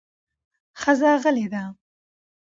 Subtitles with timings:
[0.81, 1.63] ښځه غلې ده